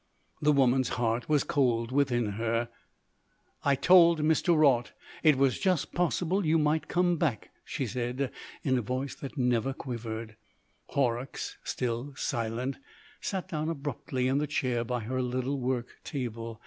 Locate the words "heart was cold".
0.97-1.91